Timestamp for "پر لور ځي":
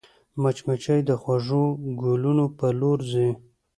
2.57-3.29